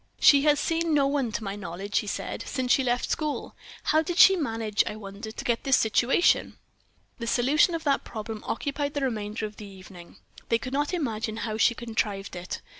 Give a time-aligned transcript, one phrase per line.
[0.19, 3.53] "She has seen no one, to my knowledge," he said, "since she left school.
[3.83, 6.57] How did she manage, I wonder, to get this situation?"
[7.19, 10.15] The solution of that problem occupied the remainder of the evening.
[10.49, 12.61] They could not imagine how she had contrived it.